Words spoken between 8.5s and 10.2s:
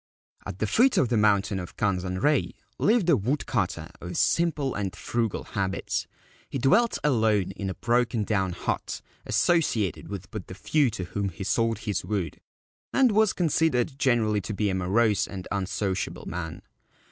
hut, associated